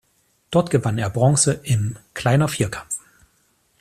Dort 0.49 0.71
gewann 0.71 0.97
er 0.97 1.11
Bronze 1.11 1.59
im 1.63 1.95
Kleiner-Vierkampf. 2.15 2.97